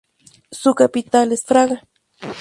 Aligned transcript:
Su 0.49 0.73
capital 0.73 1.31
es 1.31 1.43
Fraga. 1.45 1.87